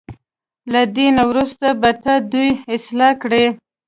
له 0.71 0.81
دې 0.95 1.07
نه 1.17 1.23
وروسته 1.29 1.67
به 1.81 1.91
ته 2.03 2.13
د 2.21 2.25
دوی 2.31 2.49
اصلاح 2.75 3.13
کړې. 3.23 3.45